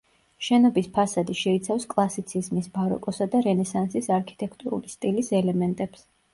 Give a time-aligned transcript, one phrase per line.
[0.45, 6.07] შენობის ფასადი შეიცავს კლასიციზმის, ბაროკოსა და რენესანსის არქიტექტურული სტილის ელემენტებს.